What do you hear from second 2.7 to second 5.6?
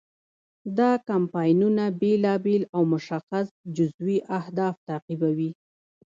او مشخص جزوي اهداف تعقیبوي.